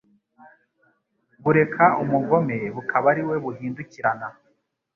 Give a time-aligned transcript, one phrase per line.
[1.43, 4.27] bureka umugome bukaba ari we buhindukirana